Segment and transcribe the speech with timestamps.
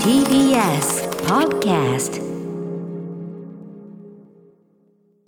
[0.00, 2.16] TBS Podcast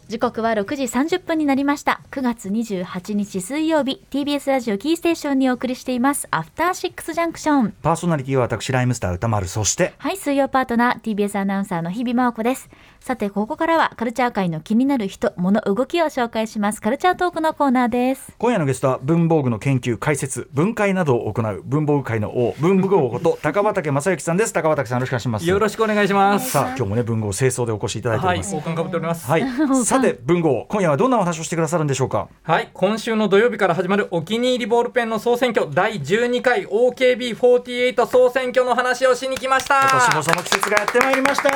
[0.08, 2.00] 時刻は6時30分になりました。
[2.12, 4.02] 9月28日水曜日。
[4.10, 6.26] TBS ラジオキーステーションにお送りしています。
[6.30, 9.46] アフターシックスジャンクションパーソナリティは私ライムスター歌丸。
[9.46, 12.70] そしてはい水曜パートナー TBS アナウンサーの日々真央子です。
[13.00, 16.80] さてここからはカルチャー界の気になる人物動きを紹介します。
[16.80, 18.32] カルチャートークのコーナーです。
[18.38, 24.54] 今夜のゲストは文房具の研究解説分解などを行う文房具界の王文具王こと高畑正幸さんです。
[24.54, 25.46] 高畑さんよろしくお願いします。
[25.46, 26.50] よろしくお願いします。
[26.50, 28.56] さあ今日もね文豪清掃でお越しいただいておはい、ります。
[28.56, 29.30] 王冠かぶっております。
[29.30, 29.42] はい、
[29.98, 32.28] さて文豪今夜はどんなお話をしてくださるんでしょうか？
[32.42, 39.80] はい、今週の土曜日から始まるお気に入りボールペンの総選挙第12回 OKB48 総選挙の話をしに来ました。
[39.80, 41.48] 今年もその季節がやってまいりました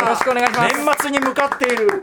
[0.00, 0.52] よろしくお願いし
[0.84, 1.88] ます年末に向かっている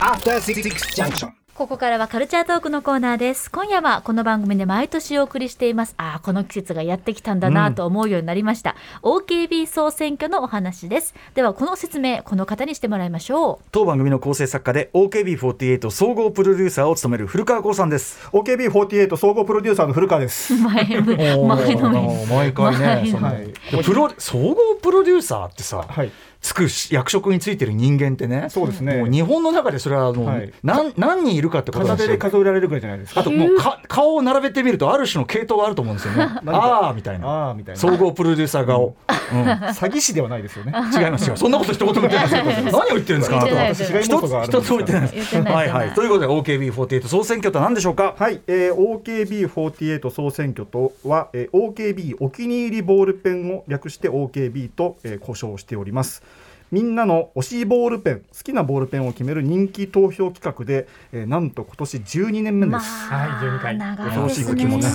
[0.00, 1.30] After Six Junction.
[1.56, 3.50] ここからはカルチャートークのコーナーです。
[3.50, 5.94] 今夜はこの番組で毎年お送りしています。
[5.96, 11.14] ああこの季節がやってきたんだなと思うようになりました、OKB 総選挙のお話です。
[11.34, 18.28] ではこの説明この方にしてもらいましょ当番組の構成作家で OKB48 総合プロデューサーを務める古川光さんです。
[18.32, 20.52] OKB48 総合プロデューサーの古川です。
[20.52, 21.00] う 前前
[21.74, 26.12] の毎回ね前いでプロ総合プロデューサーってさ、はい。
[26.46, 28.98] つくし役職についてる人間ってねそうですね。
[28.98, 30.52] もう日本の中でそれはもう、はい。
[30.62, 32.16] 何何人いるかってことなんですよ。
[32.18, 33.20] 片手で数えられるぐらいじゃないですか。
[33.22, 36.22] あともうか顔を並べてみるとある種の系統があると思うんですよね。
[36.46, 37.26] ああみたいな。
[37.26, 37.80] ああみたいな。
[37.80, 38.94] 総合プロデューサー顔、
[39.32, 39.42] うん。
[39.42, 40.72] 詐欺師ではないですよね。
[40.96, 41.36] 違いますよ。
[41.36, 42.70] そんなこと一言も言ってないですよ。
[42.70, 43.40] 何を言ってるんですか？
[43.40, 43.62] あなたは。
[43.64, 45.54] 言ってない違い要素があるんです一つも言ってないです言ってない。
[45.54, 45.90] はいはい。
[45.94, 48.14] ということで OKB48 総選挙とは何でしょうか？
[48.16, 56.22] はい、えー、OKB48 総選挙とは、えー、OKB お気に入りボールペンを略して OKB と、えー、呼称しております。
[56.72, 63.08] みんなの推しボールペン、好きなボールペンを決める人気投票企画で、えー、なんと今年12年目です。
[63.10, 63.78] まあ、はい12回。
[63.78, 64.38] 長恐ろし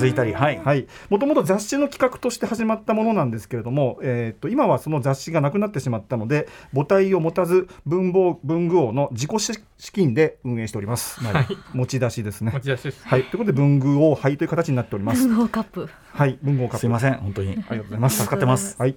[0.08, 9.40] いたりはいはい、もともと雑誌の企画として始まったものなんですけれども、えー、と今はその雑誌がなくなってしまったので母体を持たず文房文具王の自己
[9.81, 11.19] 資金で運営しております、
[11.74, 12.52] 持ち出しですね。
[12.52, 13.02] 持ち出しです。
[13.03, 15.28] はい、ということで文具王杯という形になっております。
[15.28, 15.90] 文豪カップ。
[16.14, 16.38] はい。
[16.44, 16.80] 文具王カップ。
[16.81, 17.16] すいません。
[17.16, 17.50] 本当に。
[17.50, 18.18] ありがとうございます。
[18.18, 18.75] 助かってます。
[18.78, 18.96] はい、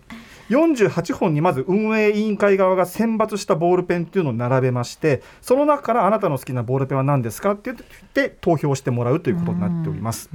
[0.51, 10.29] 48本にまず運営委員会側が選抜したボールペンっていうのを並べましてその中からあなたの好きなボールペンは何ですかって言って投票してもらうということになっております。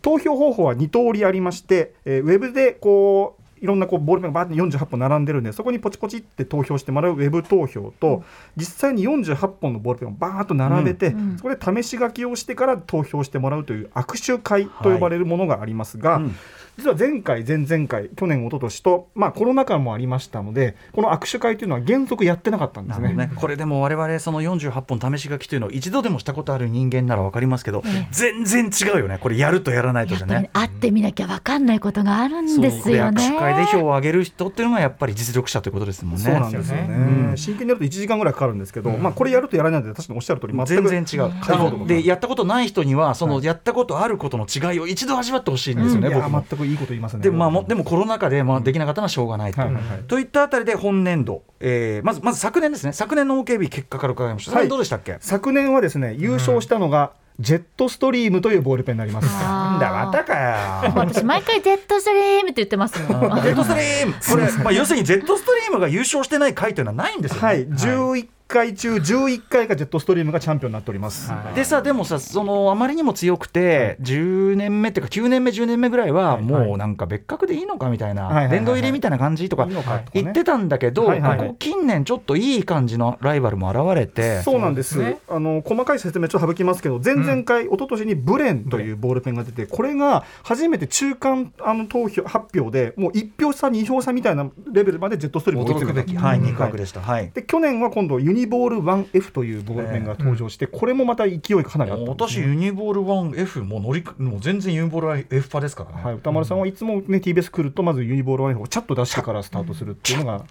[0.00, 8.22] 投票方法は2通りありまして、えーウェブでこういろんなこうボールペンがバーって48本並んでるんでそこにポチポチって投票してもらうウェブ投票と、
[8.56, 11.38] 実際に48本のボールペンをバーッと並べて、ん。
[11.38, 16.36] そこで試し書きをしてから投票してもらうという握手会と呼ばれるものがありますが、うん
[16.76, 23.14] 実は前回前々回去年一昨年とまあコロナ禍もありましたのでこの握手会というのは原則やってなかったんですね。
[23.14, 30.50] ね、これでも我々その48本試し書きというのを一度でもしたことある人間なら分かりますけど、全然違うよねこれやるとやらないとやっぱりじゃね。
[30.52, 33.28] 会ってみなきゃ分かんないことがあるんですよね。
[33.28, 36.22] 握手会で票を上げる人っていうのがやっぱり実力者ということですもんね。
[36.22, 36.92] そうなんですよね、う
[37.32, 41.86] ん真剣にやると1時間ぐらいかかるんですけど、まあ、これやるとやらないので確かにおっしゃる通り全く全然違う。
[41.86, 46.44] でやったことない人にはそのはいやったことあることの違いを一度味わってほしいんですよね、いや僕も。
[46.48, 47.22] 全くいいこと言いますね。
[47.22, 49.62] でまあ、もでもコロナ禍で、まあ、できなかったのはしょうがないと。
[50.08, 52.92] といったあたりで本年度、えーまずまず昨年ですね。
[52.92, 55.16] 昨年の OKB 結果から伺いました、どうでしたっけ？
[55.20, 59.26] 昨年はですね優勝したのが、ジェットストリームというボールペンになります。
[59.26, 60.92] なんだまたかよ。
[60.94, 63.20] 私毎回ジェットストリームって言ってますもん。
[63.42, 64.14] ジェットストリーム。
[64.30, 67.46] これ、まあ、要するにジェットストリームが優勝してない回というのはないんですよね。
[67.46, 71.32] はい、11回中11回がジェットストリームがチャンピオンになっております。
[71.56, 79.68] でさでもさそのあまりにも強くて、10年目っていうか9年目10年目ぐらいはもうなんか別格でいいのかみたいな、殿堂入りみたいな感じとか
[80.12, 81.12] 言ってたんだけど、
[81.58, 84.98] 近年ちょっといい感じのライバルも現れてそうなんです。
[84.98, 85.18] ね。
[85.28, 97.00] あの細かい説明ちょっと省きますけど前々回、一昨年にブレンというボールペンが出てこれが初めて中間あの投票発表でもう1票差2票差みたいなレベルまでジェットストリームが追いてくべき、はい、肉薄でした。
[97.00, 97.30] はい。
[97.34, 102.10] で去年は今度ユニボール 1F というボールペンが登場して、これもまた勢いがかなりあったね。
[102.10, 106.04] 私ユニボール 1F もう乗りもう全然ユニボール F 派ですからね。
[106.04, 110.44] はい、歌丸さんはいつも、ね、TBS 来るとまずユニボール 1F をチャッと出してからスタートするっていうのがか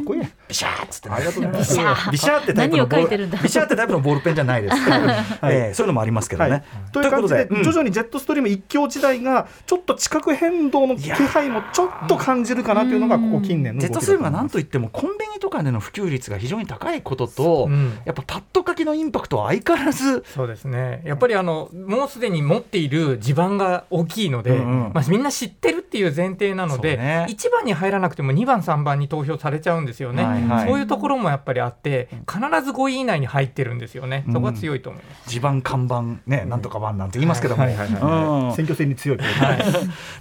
[0.00, 0.32] っこいいね。
[0.48, 1.76] ビシャーっつってね、ありがとうございます。
[1.76, 4.76] ビシャービシャーってタイプのボ何を書いてるんだールビシャーってタイプのボールペンじゃないです。
[5.42, 6.50] えーそういうのもありますけどね。
[6.50, 6.62] はい、
[6.92, 7.62] という感じでうん。
[7.62, 17.98] 徐々にジェットストリーム一強時代がちょっと地殻変動の気配もちょっと感じるかなというのがここ近年の動きだとジェットストリームは思います何といってもコンビニとかでの普及率が非常に高いことと、うん。
[18.04, 21.02] やっぱパッド書きのインパクトは相変わらずそうですね。
[21.04, 24.92] やっぱりあのもうすでに持っている地盤が大きいので、うんうん。
[24.94, 27.26] まあ、みんな知ってるっていう前提なので、ね。
[27.28, 30.68] 1番に入らなくても2番3番に投票されちゃうんですよね、はいはい。
[30.68, 35.30] そういうところもやっぱりあって必ず5位以内に入ってるんですよね、そこは強いと思います。
[35.30, 38.56] 地盤看板ねなんとか番なんて言いますけども、はいはいはい。
[38.56, 39.18] 選挙戦に強い。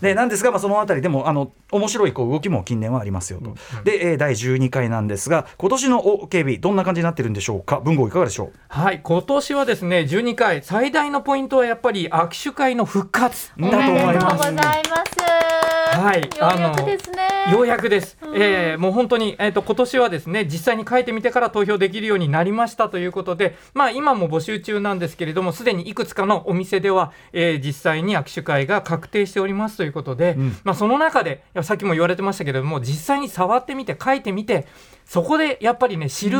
[0.02, 0.16] で。
[0.16, 7.80] なんですが、まあ、そのあたりでもあの面白いこう動きも近年はありますよと、で、えー第12回なんですが今年の OKB どんな感じになってるんでしょうか？
[7.80, 8.52] 文豪いかがでしょう？
[8.68, 14.38] はい、今年はですね12回最大のポイントはやっぱり握手会の復活だとおめでとう思います。
[14.38, 14.72] ございま
[15.06, 15.77] す。
[15.88, 17.28] はいようやくですね。
[17.52, 34.68] ようやくです、えーもう本当に、えー、と今年はですね実際に書いてみてから投票できるようになりましたということで、まあ、今も募集中なんですけれどもすでにいくつかのお店では、えー実際に握手会が確定しておりますということで、まあ、その中でさっきも言われてましたけれども実際に触ってみて書いてみて
[35.06, 36.38] そこでやっぱりね知る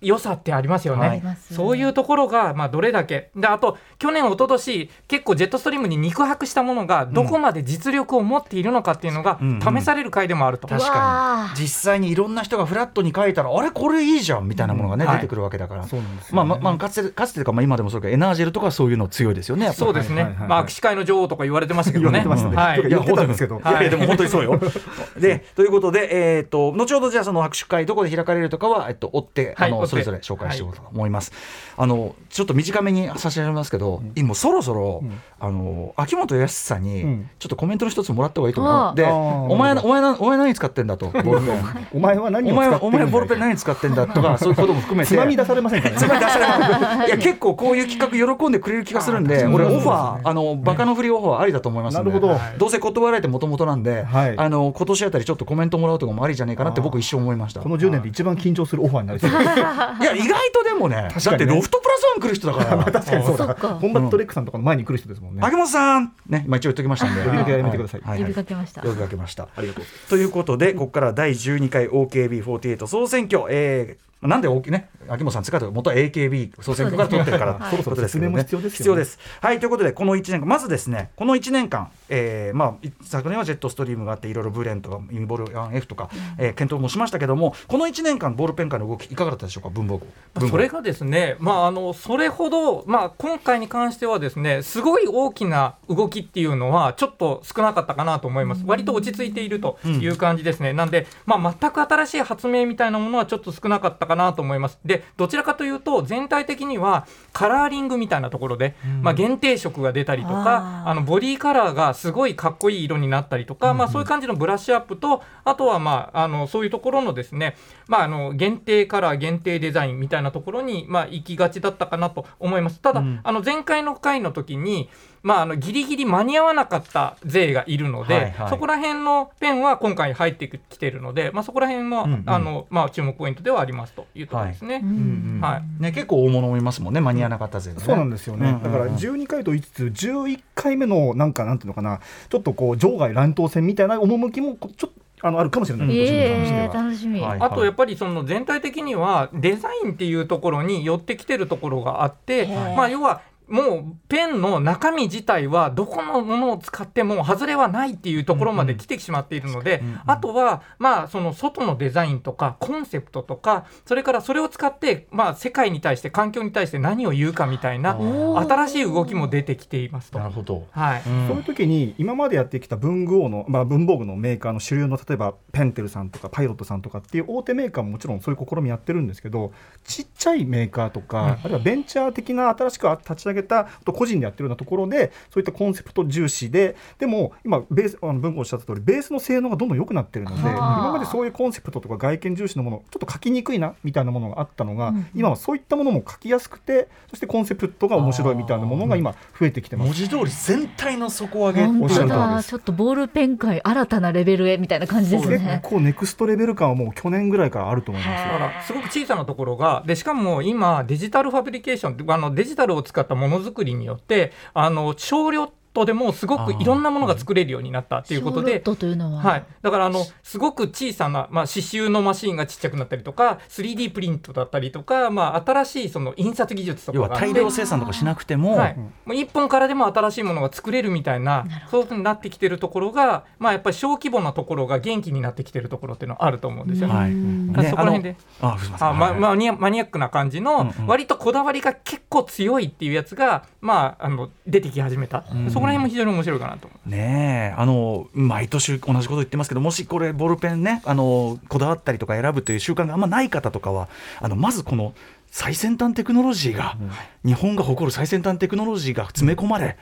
[0.00, 1.22] 良さってありますよね、はい。
[1.52, 3.30] そういうところが、まあ、どれだけ。
[3.34, 9.78] であと去年一昨年結構ジェットストリームに肉薄したものがどこまで実力を持っているのかっていうのがうんうん。
[9.78, 10.66] 試される回でもあると。
[10.66, 11.60] 思います確かに。
[11.60, 15.18] 実際にいろんな人がフラットに書いたらあれこれいいじゃんみたいなものがね、うんはい。
[15.18, 15.84] 出てくるわけだから。
[15.84, 16.36] そうなんですよね。
[16.36, 19.78] まあまあまあかつてかつてというかまあ今でもそうかエナージェルとかそういうの強いですよねやっぱ。
[19.78, 20.48] そうですね、はいはいはい。
[20.48, 22.20] まあ、握手会の女王とか言われてましたけどね。
[22.20, 22.80] 言われてましたね。
[22.82, 22.88] はい。
[22.88, 23.58] 言ってたんですけど。
[23.58, 23.80] はい。
[23.82, 24.60] いやでも本当にそうよ。
[25.18, 29.90] でということで、えー、と後ほどじゃあその握手会どこで開かれるとかは、えっと、追って、あのはい追って。
[29.90, 31.32] それぞれ紹介していこうと思います。
[31.76, 35.02] あのちょっと短めに差し上げますけど、今そろそろ、
[35.38, 37.30] あの秋元康さんに、うん。
[37.38, 38.75] ちょっとコメントの一つもらった方がいいと思うああよ。
[38.94, 41.06] でお前なお前なお前何使ってんだと。
[41.12, 41.86] ボールペン。
[41.94, 45.14] お前は何お前お前ボールペン何使ってんだとか そういうことも含めて。
[45.14, 46.00] つまみ出されませんからね。
[46.00, 52.38] つまみ出されますいや結構こういう企画喜んでくれる気がするんであ俺オファーあのバカの振りオファーありだと思いますなるほど。
[52.58, 54.34] どうせ断られてもともとなんで、はい。
[54.36, 57.60] あの今年あたりちょっとコメントもらうとかもありじゃねえかなって僕一瞬思いました。
[57.60, 59.30] この10年で一番緊張するオファーになりそう。
[59.30, 59.42] です。
[59.42, 62.84] いや意外とでもねだってロフトプラスワン来る人だから。
[62.92, 63.54] 確かにそうだ。
[63.54, 65.40] コンバット REC さんとかの前に来る人ですもんね。
[65.42, 67.22] 秋元さんね今一応言っときましたんで。
[67.22, 68.00] 呼びかけやめてください。
[68.18, 69.84] 呼びかけました呼びかけましたありがとう。
[70.08, 77.76] ということでここから第12回 OKB48 総選挙、えーなんで大きね秋元さん使うと元は AKB 総選挙から取ってるからそうですね。
[77.76, 77.80] とい。
[77.80, 78.30] うことですけどね。
[78.30, 78.76] 説明も必要ですよね。
[78.76, 79.18] 必要です。
[79.40, 90.06] はいということでこの1年間まずですねこの1年間、えーまあい昨年はジェットストリームがあっていろいろブレンとかインボル 1F とか、えー検討もしましたけどもこの1年間ボールペン界の動きいかがだったでしょうか文房具。
[90.06, 90.48] 文房具。
[90.50, 104.78] それがですね、まあ、あのそれほど、まあ、今回に関してはですねすごい大きな動きっていうのはちょっと少なかったかなと思います、割と落ち着いているという感じですね、なんで、まあ、全く新しい発明みたいなものはちょっと少なかったかなと思います。
[104.84, 117.56] でどちらかというと全体的にはカラーリングみたいなところで、まあ、限定色が出たりとかあのボディカラーがすごいかっこいい色になったりとか、まあ、そういう感じのブラッシュアップとあとは、まあ、あのそういうところのですね、
[117.88, 122.80] まあ、あの限定カラー限定デザインみたいなところに、まあ、行きがちだったかなと思います。
[122.80, 124.88] ただ、あの前回の回の時に
[125.26, 128.48] まあ、あのギリギリ間に合わなかった勢がいるので、はいはい。
[128.48, 132.22] そこら辺のペンは今回入ってきてるので、まあ、そこら辺も、うんうん。
[132.26, 134.82] あのまあ、注目ポイントではありますというところですね。
[134.84, 135.82] うんはい。
[135.82, 137.80] ね、結構大物もいますもんね間に合わなかったぜ、ね。
[137.80, 138.62] そうなんですよね、うんうんうん。
[138.62, 141.98] だから12回と言いつつ11回目のなんかなんていうのかな
[142.28, 146.74] ちょっとこう場外乱闘戦みたいな趣もこちょっとあのあるかもしれない、ええは。
[146.74, 147.20] 楽しみ。
[147.20, 170.18] はいあとやっぱりその全体的にはデザインっていうところに寄ってきてるところがあって、まあ、要はもうペンの中身自体はどこのものを使っても外れはないっていうところまで来てしまっているので、あとはまあその外のデザインとかコンセプトとかそれからそれを使ってまあ世界に対して環境に対して何を言うかみたいな新しい動きも出てきていますと。
[170.18, 171.02] なるほど、はい。
[171.06, 171.28] うん。
[171.28, 179.52] そういう時に今までやってきた文具王の、まあ、文房具のメーカーの主流の例えばペンテルさんとかパイロットさんとかっていう大手メーカーももちろんそういう試みやってるんですけど
[179.84, 190.80] ちっちゃいメーカーとか、あるいはベンチャー的な新しく立ち上げたあと個人でやってるようなところでそういったコンセプト重視ででも今ベースあの文具おっしゃった通りベースの性能がどんどん良くなってるのではあ。
[190.80, 199.86] 今までそういうコンセプトとか外見重視のものちょっと書きにくいなみたいなものがあったのが、今はそういったものも書きやすくてそしてコンセプトが面白いみたいなものが今増えてきてます。
[199.86, 199.94] 文。
[199.96, 202.28] 字通り全体の底上げ本おっしゃ当る通りです。
[202.36, 205.60] だちょっとボールペン界新たなレベルへみたいな感じです結ね。
[205.62, 208.26] 構ネクストレベル感はもう去年ぐらいからあると思います。
[208.26, 208.32] よ。
[208.32, 218.76] だからすごく小さなところがでしかも今デジタルファブリケーションあのデジタルを使ったものものづくりによってあの少量とでもすごくいろんなものが作れるようになったっていうことでショーロッ。
[218.76, 236.88] トというのは、はい、だからあのすごく小さな、まあ、刺繍のマシンがちっちゃくなったりとか 3D プリントだったりとか、まあ、新しいその印刷技術とか大量生産とかしなくても、はい、もう1本からでも新しいものが作れるみたいなそういうふうになってきてるところが、まあ、やっぱり小規模なところが元気になってきてるところっていうのはあると思うんですよ。
[236.88, 236.94] ね。
[236.94, 237.68] はい。
[237.68, 238.16] そこら辺で。
[238.40, 240.86] あのあまあマニアマニアックな感じの、うんうん。
[240.86, 246.68] 割とこだわりが結構強いっていうやつが、まあ、あの出てき始めた、そこらこら辺も非常に面白いかなと。
[246.86, 253.88] ねあの毎年同じこと言ってますけどもしこれボールペンねあのこだわったりとか選ぶという習慣があんまない方とかは
[254.20, 254.94] あのまずこの
[255.36, 256.78] 最先端テクノロジーが、
[257.22, 259.76] 日本が誇る最先端テクノロジーが詰め込まれ、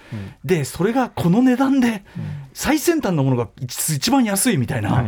[0.45, 2.03] でそれがこの値段で、
[2.55, 5.05] 最先端のものが一一番安いみたいな、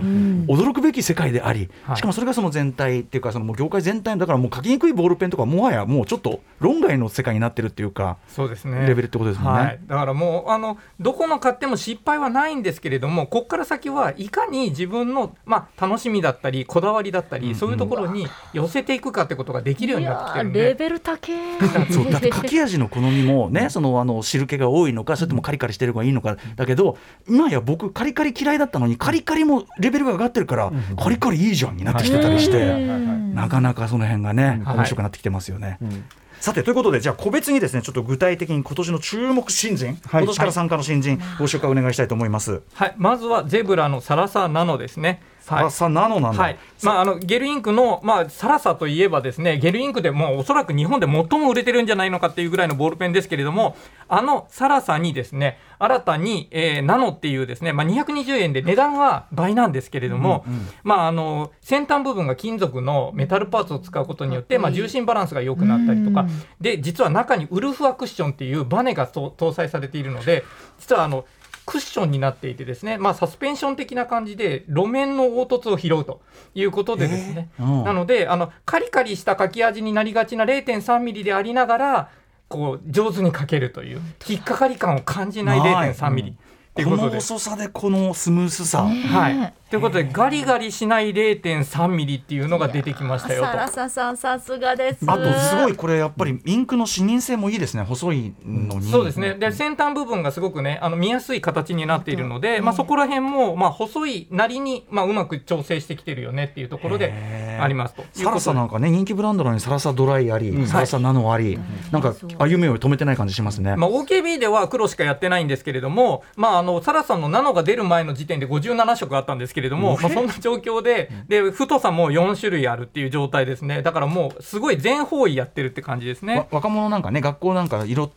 [0.47, 1.97] 驚くべき世界であり、はい。
[1.97, 8.87] しかもそれがその全体っていうかそのもう業界全体のだからもう書きにくいボールペンとかもはやもうちょっと論外の世界になってるっていうかそうですね。
[8.87, 9.61] レベルってことですもんね。
[9.63, 20.61] はい、だからもうあのどこの買っても失敗はないんですけれどもここから先はいかに自分の、まあ、楽しみだったりこだわりだったり、そういうところに寄せていくかってことができるよういになってきてやるんで。
[20.61, 21.59] ーレベル高え
[21.93, 33.35] そうだって書き味の好みもねそのあの汁気が多いのかそれともカリカリしてる方がいいのかだけど今や僕カリカリ嫌いだったのにカリカリもレベルが上がってるからカリカリいいじゃんになってきてたりしてうん。
[33.35, 35.79] なかなかその辺がねはい面白くなってきてますよね。
[35.83, 36.05] うん
[36.41, 40.23] さてということでじゃあ個別にですねちょっと具体的に今年の注目新人、はい。
[40.23, 42.63] 今年から参加の新人、ご紹介お願いしたいと思います。
[42.75, 45.23] はい、まずはゼブラのサラサナノですね。
[45.55, 46.43] はいあさナノなんだ。
[46.43, 46.59] はい。
[46.83, 53.77] まあ、あのゲルインクの、まあ、サラサといえばですねゲルインクでもうおそらく日本で最も売れてるんじゃないのかっていうぐらいのボールペンですけれども
[54.09, 60.45] あのサラサにですね新たに、えーナノっていうですね、まあ、220円で値段は倍なんですけれども、
[60.83, 66.23] まあ、あの先端部分が金属のメタルパーツを使うことによって、まあ、重心バランスが良くなったりとか。
[66.23, 66.27] うん
[66.61, 70.45] で実は中にウルフアクッションっていうバネがと搭載されているので
[70.79, 71.25] 実はあの
[71.67, 76.23] クッションになっていてですね、まあ、サスペンション的な感じで路面の凹凸を拾うと
[76.55, 77.85] いうことでですね、うん。
[77.85, 82.11] なのであのカリカリした書き味になりがちな0.3ミリでありながら
[82.49, 86.37] こう上手に書けるという引っかかり感を感じないない0.3ミリ
[86.85, 87.07] この。
[87.17, 88.83] 遅さでこのスムースさ。
[88.85, 93.47] はい、ということでガリガリしない0.3ミリっていうのが出てきましたよと。
[93.49, 95.05] サラサさんさすがです。
[95.09, 97.83] あとすごいこれやっぱりインクの視認性もいいですね。
[97.83, 98.91] 細いのに。
[98.93, 99.35] そうですね。
[99.35, 107.13] で先端部分がすごくねあの見やすい形になっているので、まあ、そこら辺も、まあ、細いなりに、まあ、うまく調整してきてるよねっていうところで
[107.61, 108.05] ありますと。
[108.13, 110.67] サラサなんかね人気ブランドなのにサラサドライあり、うん。
[110.69, 111.59] サラサナノあり、
[111.91, 113.75] なんか歩みを止めてない感じしますね。
[113.75, 123.83] まあ、OKB では黒しかやってないんですけれども、まあ、あのサラさんのナノが出る前の時点で57色あったんですけれども、まあ、そんな状況でで太さも4種類あるっていう状態ですね。
[123.83, 126.39] だからもうすごい全方位やってるって感じですね。
[126.39, 126.47] わ。
[126.51, 128.11] 若者なんかね学校なんか色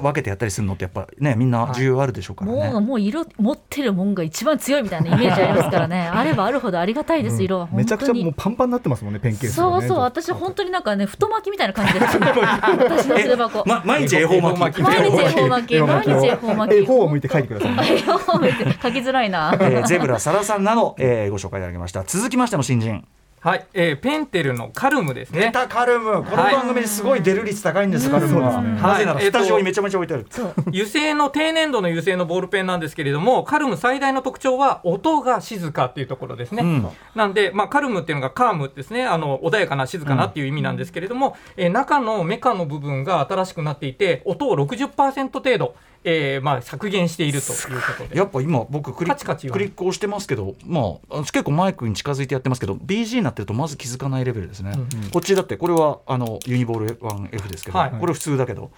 [0.00, 2.70] 分けてやったりするのってやっぱねみんな需要あるでしょうからね。
[2.70, 6.08] もうもう色持ってるもんが一番強いみたいなイメージありますからね。
[6.12, 7.84] あればあるほどありがたいです、色は本当に。
[7.84, 9.80] めちゃくちゃもうパンパンになってますもんねペンケースがね。
[9.80, 9.98] そうそう。
[10.00, 13.64] 私本当になんかね太巻きみたいな感じです 私の筆箱。
[13.66, 14.82] ま、毎日恵方巻き？
[14.82, 15.78] 毎日恵方巻き。
[15.78, 16.78] 毎日恵方巻き。
[16.80, 17.96] A4 を向いて書いてください。
[17.96, 18.64] 絵本見て。
[18.64, 19.54] 書きづらいな。
[19.54, 22.04] えーゼブラサラサナノ、えーご紹介いただきました。
[22.04, 23.04] 続きましての新人。
[23.44, 25.50] はい、えーペンテルのカルムですね。
[25.52, 26.24] タカルム。
[26.24, 28.62] この番組すごい出る率高いんです、カルムは。
[28.62, 28.80] ね。
[28.80, 29.24] なぜならはい。
[29.26, 30.26] スタジオにめちゃめちゃ置いてある。
[30.30, 30.54] そう。
[30.68, 36.88] 油性の低粘土の油性のボールペンなんですけれどもカルム最大の特徴は音が静かっていうところですね、うん。
[37.14, 39.04] なんで、まあ、カルムっていうのがカームですね。
[39.04, 45.74] あの穏やかな静かなっていう意味なんですけれども、えー中のメカの部分が新しくなっていて音を60%程度、
[46.04, 48.16] えーまあ、削減しているということで。
[48.16, 57.90] やっぱ今僕クリカチカチはクリックをしてますけど、まあ、結構マイクに近づいてやってますけど BG になってるとまず気づかないレベルですね、うんこっちだってこれはあのユニボール 1F ですけど、はい。
[57.92, 58.70] これ普通だけど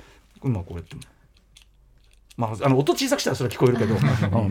[0.45, 0.95] 今こうやって。
[0.95, 1.03] も。
[2.37, 4.01] まあ、あの音小さくしたらそれは聞こえるけど、 うん、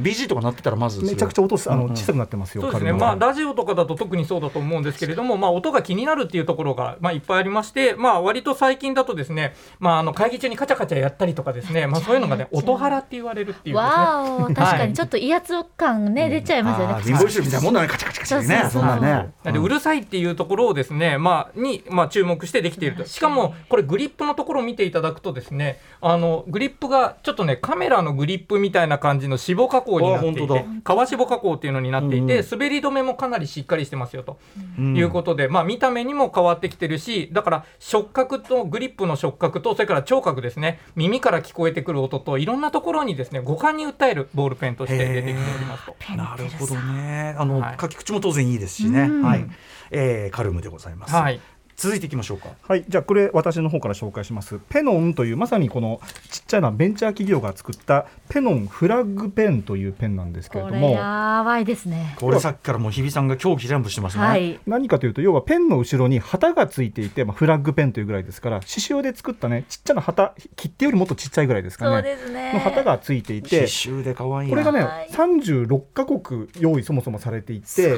[0.01, 18.81] BG とか鳴ってたらまずめちゃくちゃ音すあの小さくなってますよそうですね、まあ、ラジオとかだと特にそうだと思うんですけれども、まあ、音が気になるっていうところが、まあ、いっぱいありまして、まあ、割と最近だとですね、まあ、あの会議中にカチャカチャやったりとかですね、まあ、そういうのがね音ハラって言われるっていうわお確かはいにちょっと威圧感ね、出ちゃいますよね貧乏臭みたいなもんだねカチャカチャカチャねそうそうそう。
[18.81, 19.23] そんな
[19.53, 19.59] ね。
[19.59, 23.05] うるさいっていうところをですね、まあ、に、まあ、注目してできていると。
[23.05, 34.37] しかも、これグリップのところを見ていただくとですね、あの、グリップがちょっとね、カメラのグリップみたいな感じの脂肪加工になっていて、皮脂肪加工っていうのになっていて、滑り止めもかなりしっかりしてますよと
[34.77, 34.97] うん。
[34.97, 45.95] いうことで、まあ、見た目にも変わってきてるし、だから触覚と、グリップの触覚と、それから聴覚ですね、耳から聞こえてくる音と、いろんなところにですね、五感に訴えるボールペンとして出てきておりますと。
[46.15, 47.35] なるほどね。
[47.37, 47.77] あの、はい。
[47.79, 49.21] 書き口も当然いいですしね、うん。
[49.23, 49.45] はい。
[49.91, 51.39] えーカルムでございます、はい。
[51.75, 52.49] 続いていきましょうか。
[52.67, 54.59] はい、じゃあこれ私の方から紹介します。
[54.69, 62.15] ペノンというまさにこのちっちゃなベンチャー企業が作ったペノンフラッグペンというペンなんですけれこれどもやばいですね。
[62.17, 64.59] これさっきからもう日比さんが狂気ジャンプしてますね、はい。
[64.65, 72.53] 何かというと要はペンの後ろに旗がついていて、まあ、フラッグペンというぐらいですから刺繍で作ったねちっちゃな旗切手よりもっとちっちゃいぐらいですかそうねですね。
[72.53, 74.49] の旗がついてい刺て繍で可愛いな。
[74.49, 77.97] これがねはい36カ国用意そもそもされていて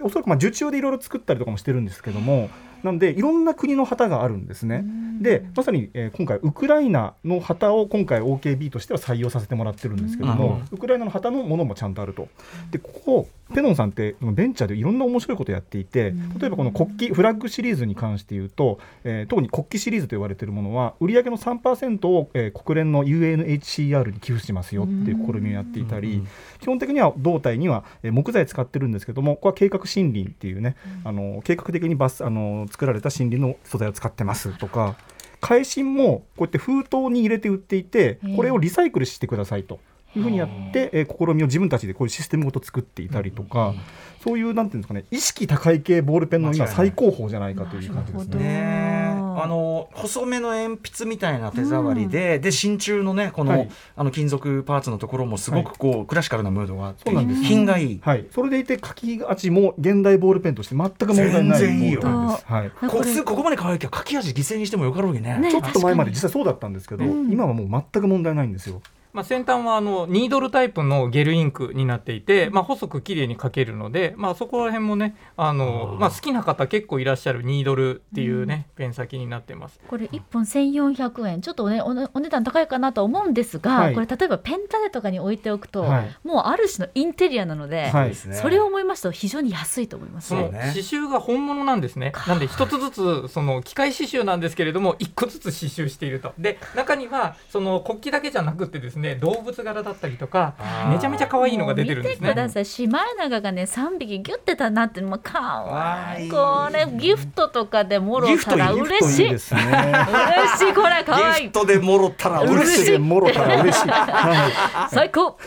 [0.00, 2.50] おそらくまあ受注でいろいろ作ったりとかもしてるんですけども
[2.84, 4.84] なのでいろんな国の旗があるんですね。
[5.20, 12.28] でまさに、えー今回ウクライナの旗を今回 OKB としては採用させてもらってるんですけども、ウクライナの旗のものもちゃんとあると。
[12.70, 26.22] でここペノンさんってベンチャーでいろんな面白いことをやっていて例えばこの国旗フラッグシリーズに関して言うと、えー特に国旗シリーズと言われているものは売上の3%を、えー国連の UNHCR に寄付しますよっていう試みをやっていたり、
[26.60, 34.96] 基本的には胴体には、えー木材使ってるんですけどもここは計画森林っていうね、あの計画的にバスあの作られた森林の素材を使ってますとか
[35.40, 39.78] 海進もこうやって封筒に入れて売っていてこれをリサイクルしてくださいと。
[40.16, 43.74] いうふうにやって、えー試みを自分たちでこういうシステムごと作っていたりとか、
[44.22, 48.94] そういうなんていうんですかね意識高い系ボールペンの今最高峰じゃないかという感じですね。
[49.36, 53.70] あの細めの鉛筆みたいな手触りで、で真鍮のねこの,、はい。
[53.96, 57.42] あの金属パーツのところもすごくこう、クラシカルなムードがあってそうなんです。
[57.42, 62.00] 品がいい、はい、それでいて書き味も現代ボールペンとして全く問題ないボ全然いいよ。
[62.02, 62.70] はい。
[62.70, 65.38] これこすここまで可愛いけど書き味犠牲にしてもよかろうにね。
[65.38, 68.80] ねちょっと前まで確実際そうだったんですけど、今はもう全く問題ないんですよ。
[69.14, 79.80] まあ、先端はあのニードルタイプのゲルインクになっていて、まあ、細く綺麗に描けるので、まあ、そこら辺もねあのまあ、好きな方結構いらっしゃるニードルっていうね、ペン先になってます。
[79.86, 81.40] これ1本1400円。
[81.40, 83.94] ちょっとお,、ね、おねお値段高いかなとは思うんですが、はい。
[83.94, 86.16] これ例えばペン立てとかに置いておくと、はい。
[86.24, 88.14] もうある種のインテリアなので、はい。
[88.14, 90.50] それを思いますと非常に安いと思いますね。
[90.50, 92.12] 刺繍が本物なんですね。
[92.26, 96.32] なんで一つずつその機械刺繍なんですけれども一個ずつ刺繍していると。
[96.38, 100.54] で中にはその国旗だけじゃなくてですね動物柄だったりとか
[100.90, 102.28] めちゃめちゃ可愛いのが出てるんですね。
[102.28, 102.64] 見てください。
[102.64, 106.26] シマエナガがね3匹ギュッてたなってもうかわい。
[106.28, 109.24] いこれギフトとかでもろたらギフト嬉しい。
[109.24, 109.60] いいですね。
[109.60, 111.40] 嬉しいこれかわい。
[111.40, 112.98] いギフトでもろったら嬉しい。
[112.98, 113.88] もろたら嬉しい。
[113.88, 115.38] はい最高。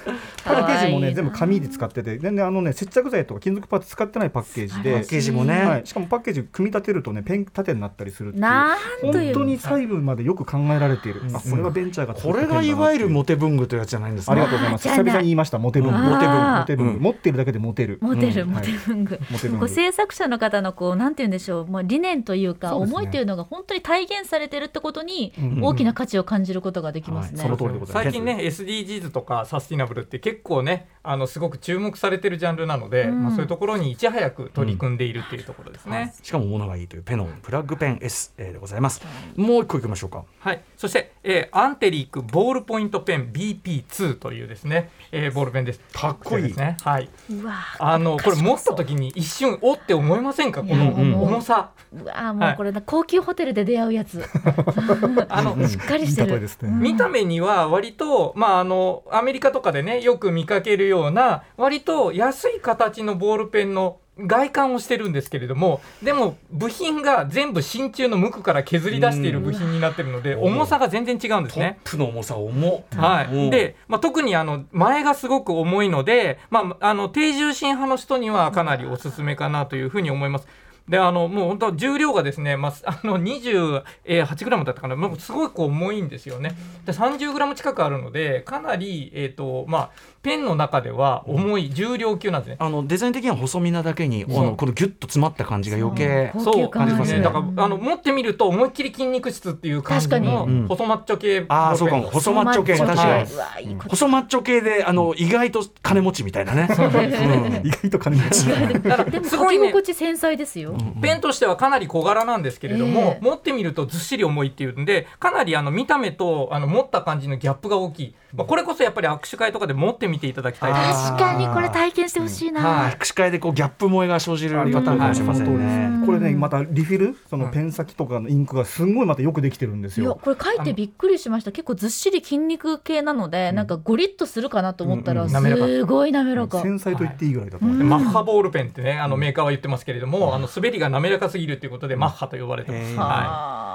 [0.45, 2.17] パッケージもね全部紙で使ってて。
[2.17, 8.41] 全然あのね接着剤とか金属パーツ使ってないパッケージパでッ、ケージもね、はい、しかもパッケージ組み立てるとねペン立てになったりするっていう。
[8.41, 14.33] なんと本いう当に細部までよく考えられている、あこれはベンチャーが作これがいわゆるモテ文具というやつじゃないんですね。
[14.33, 14.89] ありがとうございます。
[14.89, 15.57] 久々に言いました。
[15.59, 15.97] モテ文具。
[15.97, 17.01] あモテ文具ーモテ文具、うん。
[17.01, 17.97] 持ってるだけでモテる。
[18.01, 18.49] モテる、うん。
[18.49, 19.17] モテ文具、
[19.59, 27.39] こう制作者の方のこうなんて言うんでしょう、もう理念というか思いというのが本当に体現されてるってことに大きな価値を感じることができますね。
[27.39, 27.47] はい。
[27.47, 28.03] その通りでございます。
[28.05, 33.23] 最近ね SDGs とかサスティナブルって結構ねあのすごく注目されてるジャンルなので、うん。
[33.23, 36.13] まあ、そういうところにいち早く取り組んでいるっていうところですね。
[36.21, 39.01] しかも物がいいというペノンプラッグペン S えーでございます。
[39.35, 40.25] もう一個いきましょうか。
[40.39, 45.79] はい、そして、えーアンテリークボールポイントペン BP2 というですね、えーボールペンです。
[45.93, 46.77] かっこいいですね。
[46.81, 47.09] はい。
[47.31, 50.61] うわあのこれ持った時に一瞬おって思いませんか？
[50.63, 51.71] この重さ。
[51.93, 54.21] うわもうこれ、高級ホテルで出会うやつ
[55.29, 71.79] あのしっかりしてるいい例えですね見た目には割と、まあ、あのアメリカとかでねよく見かけるような割と安い形のボールペンの外観をしてるんですけれどもでも部品が全部真鍮の無垢から削り出している部品になってるのでうん重さが全然違うんですトッね。
[71.83, 73.49] プの重さ重っはい、うん。
[73.49, 80.47] で、まあ、特にあの前がすごく重いので、まあ、あの低重心派の人にはかなりおすすめかなというふうに思います。
[80.89, 82.73] であのもう本当重量がですね、まあ、
[83.03, 86.55] あの28グラムだったかな、もうすごく重いんですよね。
[86.85, 89.89] で30グラム近くあるのでかなり、えーとまあ、
[90.21, 92.55] ペンの中では重い重量級なんですね。
[92.59, 96.69] あのデザイン的には細身なだけに、あのこのギュッと詰まった感じが余計そう。
[96.69, 97.21] 感ですね。
[97.21, 102.09] だかうんらあの持ってみると思いっきり筋肉質っていう感じの細マッチョ系ああそうかも。
[102.09, 103.25] 細マッチョ系確かに。
[103.25, 103.33] 細マッチョ系。
[103.35, 107.67] うわいいこと細マッチョ系であの意外と金持ちみたいなね、うん。
[107.67, 108.47] 意外と金持ち。
[108.83, 109.67] だからでも書き すごいね。
[109.67, 110.76] 心地繊細ですよ。
[111.01, 113.23] ペンとしてはかなり小柄なんですけれども、ええ。
[113.23, 122.61] 持ってみるとずっしり重いっていうんでかなりあの見た目とあの持った感じのギャップが大きい、まあ、これこそやっぱり握手会とかで持ってみていただきたい確かにこれ体験してほしいな。
[122.61, 122.93] はい。
[122.93, 126.05] 握手会でこうギャップ萌えが生じるパターンかもしれませんね。
[126.05, 127.17] これねまたリフィル？
[127.29, 130.19] そのペン先とかのインクがすんごいまたよくできてるんですいやよ。
[130.21, 131.51] これ書いてびっくりしました。
[131.51, 138.03] 結構ずっしり筋肉系なので、なんかゴリッとするかなと思ったら、すごい滑らか、繊細と言っていいぐらいだと思いでます。
[138.05, 143.66] マッハボールペンってねあのメーカーは言ってますけれども、あの滑りが滑らかすぎるということで、マッハと呼ばれてます、は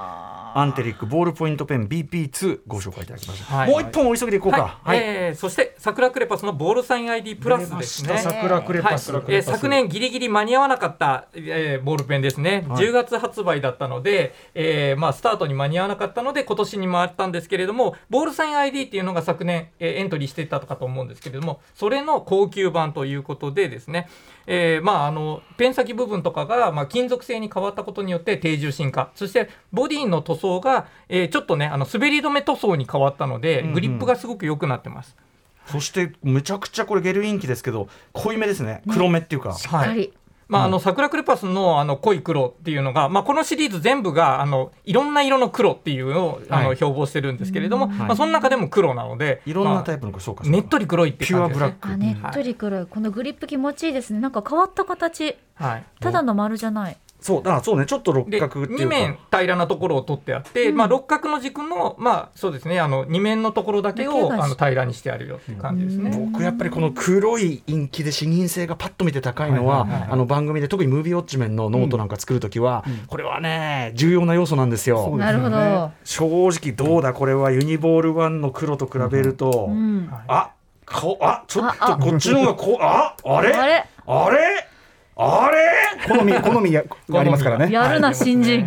[0.55, 3.57] アンテリックボールポイントペン BP2 ご紹介いただきました。
[3.57, 3.71] はい。
[3.71, 4.81] もう一本お急ぎでいこういか。
[4.83, 4.99] はい。
[4.99, 8.19] えーそして桜クレパスのボールサイン ID プラスですね。
[8.19, 9.13] 桜クレパス。
[9.13, 9.25] はい。
[9.29, 12.85] えー昨年ギリギリ間に合わなかった、えーボールペンですね、はい。
[12.85, 24.09] 10月発売だったので、えーまあ、スタートに間に合わなかったので今年に回ったんですけれどもボールサイン ID っていうのが昨年、えーエントリーしていたかと思うんですけれどもそれの高級版ということでですね、
[24.47, 29.11] えーまあ、あのペン先部分とかが、まあ、金属製に変わったことによって低重心化。
[29.15, 33.75] そしてボディの塗装が、えーちょっとねあの滑り止め塗装に変わったのでうんうん。
[33.75, 35.17] グリップがすごく良くなってます。
[35.67, 38.83] そしてめちゃくちゃこれゲルインキですけど濃いめですね。
[38.93, 39.53] 黒目っていうか。
[39.55, 40.13] しっかり、
[40.49, 46.77] まあ、あの桜クレパスのあの濃い黒っていうのが、まあ、このシリーズ全部があのいろんな色の黒っていうのをあのはい。
[46.77, 51.67] 標榜してるんですけれども、まあ、その中でも黒なので、いろんなまあタイプのそうかねっとり黒いってピュ感じですね。
[51.67, 51.89] アブラック。
[51.89, 52.87] あねっとり黒い。
[52.87, 54.21] このグリップ気持ちいいですね。
[54.21, 55.37] なんか変わった形。
[55.55, 55.85] はい。
[56.01, 66.11] ただの丸じゃないそうだからそうねちょっと六で角っていう2面か平らなところを取ってあって、まあ、六角の軸の、まあ、そうですねあの2面のところだけをあの平らにしてあるよっていう感じですね。
[66.33, 75.17] 僕やっぱりこの黒いインキで視認性がパッと見て高いのは,、あの番組で特にムービーウォッチメンのノートなんか作るときは、これはね重要な要素なんですよ。
[75.17, 75.93] なるほど。
[76.05, 80.09] 正直どうだこれはユニボール1の黒と比べると、うん。
[80.29, 80.51] あ
[80.85, 83.53] 顔あちょっとこっちの方がこうああれ？
[83.55, 83.87] あれ？
[84.07, 84.72] あれ？
[85.15, 86.09] あれ？
[86.09, 86.83] 好み好みが。
[87.15, 87.73] ありますからね。
[87.73, 88.61] やるな新人。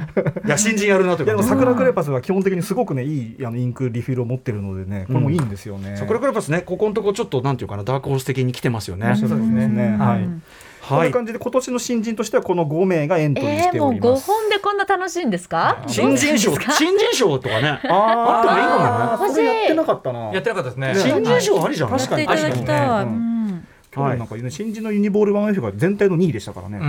[0.46, 5.96] いや新人やるなといいうやでもか、桜クレパスは基本的にすごくねいいあのインクリフィルを持ってるのでねこれもいいんですよね。
[5.98, 9.16] 桜クレパスねここのとこちょっとなんていうかなダークホース的に来てますよね。
[9.16, 9.68] そうですね。
[9.68, 10.24] ねはい。
[10.24, 10.44] うん
[10.88, 14.28] こんはない感じで今年の新人としてはこの5名がエントリーしえー、もう5ております。
[14.28, 15.84] 本でこんな楽しいんですか？
[15.88, 16.74] 新人賞どうですか？
[16.76, 17.80] 新人賞とかね。
[17.90, 19.46] ああってもいいかもね。
[19.46, 20.20] やってなかったな。
[20.32, 20.94] やってなかったですね。
[20.96, 23.35] 新人賞ありじゃん、確かにやっていただきたい、確かに
[24.00, 26.80] ねうん今日なんかね新人のユニボール 1F が全体の2位でしたからね。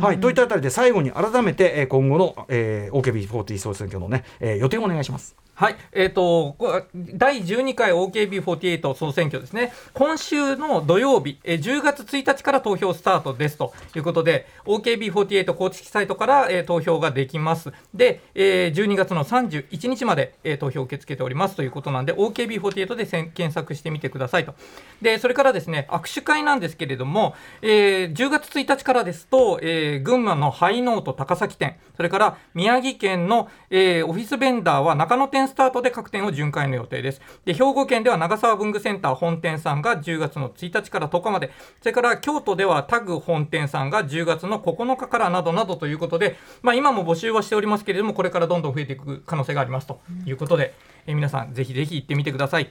[0.00, 5.45] はい、といったあたりで最後に改めてえー今後の、えー、OKB40 総選挙のね、えー予定をお願いします。
[5.58, 6.54] はい、えっ、と、
[6.94, 9.72] 第12回 OKB48 総選挙ですね。
[9.94, 17.72] 今週の土曜日、えー10月1日から投票スタートですということで、OKB48 公式サイトから、えー投票ができます。
[17.94, 24.54] で、えー12月の31日まで、えー投票を受け付けておりますということなんで、OKB48 で検索してみてくださいと。
[25.00, 37.20] で、それからですね、握手会なんですけれども、えー10月1日からですと、えー群馬のハイノート高崎店、それから宮城県の、えーオフィスベンダーは中野店スタートで各店を巡回の予定です。
[37.44, 50.74] で、兵庫県では長沢文具センター本店さんが10月の1日から10日まで、それから京都ではタグ本店さんが10月の9日からなどなどということで、まあ今も募集はしておりますけれども、これからどんどん増えていく可能性がありますということで、
[51.06, 52.70] えー皆さんぜひぜひ行ってみてください。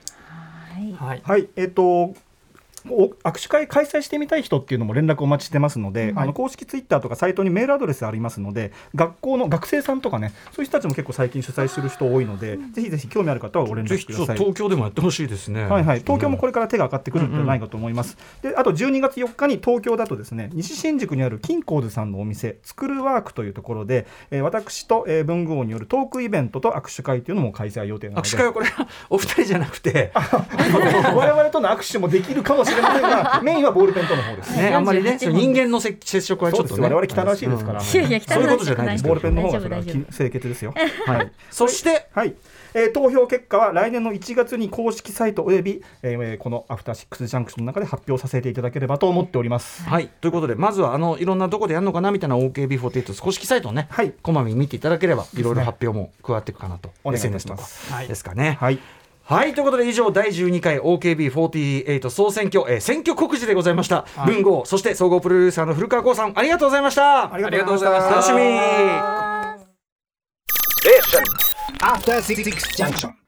[0.96, 1.22] はい。
[1.24, 2.16] はい、えっ、とお
[2.86, 14.38] 握手会開催してみたい人っていうのも連絡お待ちしてますので、あの公式ツイッターとかサイトにメールアドレスありますので学校の学生さんとかねそういう人たちも結構最近主催する人多いのでぜひぜひ興味ある方はご連絡ください。
[14.38, 15.66] 東京でもやってほしいですね。
[15.66, 18.18] はいはい、東京もこれから手が上がってくるんじゃないかと思います。
[18.42, 28.30] であと12月4日に東京だとですね西新宿にある金光図さんのお店スクールワークというところで、えー私と、えー文具王によるトークイベントと握手会というのも開催予定なので。
[28.30, 34.56] 握手会はこれはお二人じゃなくて、 我々との握手もできるかもしれませんが メインはボールペンとの方です。
[34.58, 40.74] ね、あんまりね、48そう人間のせ接触はちょっとね、我々汚らしいですからそういうことじゃないですボールペンの方が清潔ですよ。
[41.08, 41.32] はい。
[41.50, 42.36] そして、はい、
[42.74, 49.84] えー投票結果は来年の1月に公式サイトおよび、えーこのアフターシックスジャンクションの中で発表させていただければと思っております。
[49.84, 54.14] はい、ということで、まずはあのいろんなところでやるのかなみたいな OKB48 公式サイトをね、はい。
[54.22, 58.58] こまめに見ていただければ、いろいろ発表も加わっていくかなと、お願いいたし SNS とかですかね。
[58.60, 58.80] はい、
[59.28, 64.06] はい、ということで以上第12回 OKB48 総選挙、えー選挙告示でございました。
[64.28, 67.34] 文豪、そして総合プロデューサーの古川光さん、ありがとうございました。
[67.34, 68.40] ありがとうございました楽しみ。
[71.82, 72.44] After Six
[72.78, 73.25] Junction.